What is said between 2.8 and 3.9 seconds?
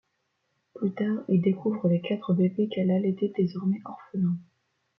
allaitait, désormais